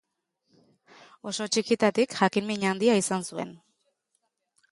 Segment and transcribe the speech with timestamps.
[1.31, 3.55] Oso txikitatik jakin-min handia izan zuen.